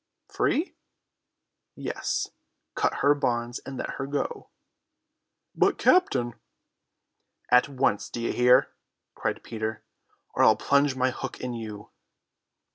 [0.29, 0.75] "Free!"
[1.75, 2.31] "Yes,
[2.73, 4.49] cut her bonds and let her go."
[5.53, 6.33] "But, captain—"
[7.51, 8.73] "At once, d'ye hear,"
[9.13, 9.83] cried Peter,
[10.33, 11.91] "or I'll plunge my hook in you."